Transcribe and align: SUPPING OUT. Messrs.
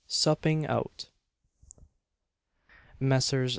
SUPPING 0.07 0.65
OUT. 0.65 1.09
Messrs. 2.99 3.49